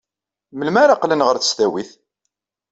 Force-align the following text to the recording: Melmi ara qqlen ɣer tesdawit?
Melmi 0.53 0.79
ara 0.83 0.97
qqlen 0.99 1.25
ɣer 1.27 1.35
tesdawit? 1.37 1.91